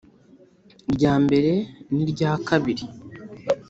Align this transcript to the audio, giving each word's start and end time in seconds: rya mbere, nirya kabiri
rya 0.93 1.13
mbere, 1.25 1.53
nirya 1.93 2.31
kabiri 2.47 2.83